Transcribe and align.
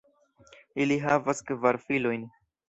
Ili 0.85 0.97
havas 1.03 1.43
kvar 1.51 1.79
filojn. 1.85 2.27